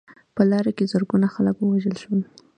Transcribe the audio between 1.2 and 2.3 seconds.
خلک ووژل شول.